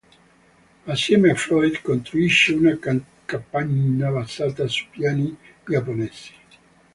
Assieme 0.87 1.29
a 1.29 1.35
Floyd, 1.35 1.79
costruisce 1.83 2.53
una 2.53 2.75
capanna 3.27 4.09
basata 4.09 4.67
su 4.67 4.85
piani 4.89 5.37
giapponesi. 5.63 6.33